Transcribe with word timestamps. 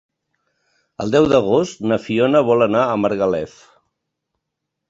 El 1.05 1.13
deu 1.15 1.27
d'agost 1.33 1.85
na 1.91 1.99
Fiona 2.07 2.43
vol 2.49 2.67
anar 2.69 2.87
a 2.95 2.99
Margalef. 3.05 3.55